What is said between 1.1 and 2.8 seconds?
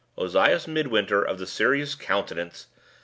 of the serious countenance!